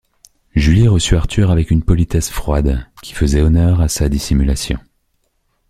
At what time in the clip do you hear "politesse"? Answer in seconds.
1.83-2.31